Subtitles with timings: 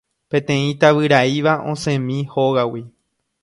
[0.35, 2.83] Peteĩ tavyraíva osẽmi hógagui.